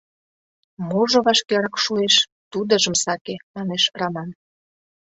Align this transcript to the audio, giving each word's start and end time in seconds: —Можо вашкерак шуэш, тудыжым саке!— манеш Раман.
—Можо 0.89 1.17
вашкерак 1.25 1.75
шуэш, 1.83 2.15
тудыжым 2.51 2.95
саке!— 3.03 3.35
манеш 3.55 3.83
Раман. 3.99 4.29